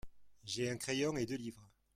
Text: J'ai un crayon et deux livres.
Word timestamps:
J'ai 0.43 0.67
un 0.71 0.77
crayon 0.77 1.15
et 1.17 1.27
deux 1.27 1.35
livres. 1.35 1.69